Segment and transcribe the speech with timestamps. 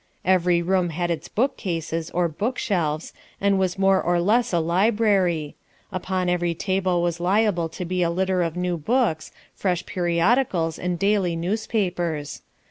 [0.25, 4.57] Every room had its book cases or book shelves, and was more or less a
[4.57, 5.55] library;
[5.91, 10.97] upon every table was liable to be a litter of new books, fresh periodicals and
[10.97, 12.41] daily newspapers.